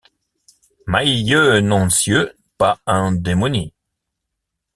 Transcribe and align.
Mai 0.91 1.09
iéu 1.27 1.61
non 1.69 1.87
siéu 1.97 2.23
pas 2.59 2.75
un 2.87 3.11
demòni. 3.25 3.65